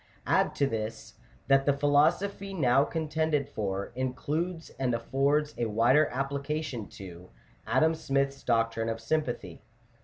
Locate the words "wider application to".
5.67-7.29